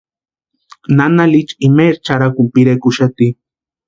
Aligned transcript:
Nana 0.97 1.25
Licha 1.31 1.55
imaeri 1.67 2.03
charhakuni 2.05 2.51
pirekuxati. 2.53 3.27